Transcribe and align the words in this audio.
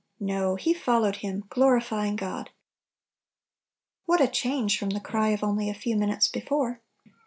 No; 0.19 0.55
he 0.55 0.73
"followed; 0.73 1.17
Him, 1.17 1.43
glorifying 1.49 2.15
God." 2.15 2.49
What 4.07 4.19
a 4.19 4.27
change 4.27 4.79
from 4.79 4.89
the 4.89 4.99
cry 4.99 5.27
of 5.27 5.43
only 5.43 5.69
a 5.69 5.75
few 5.75 5.95
minutes 5.95 6.27
be 6.27 6.41
fore 6.41 6.81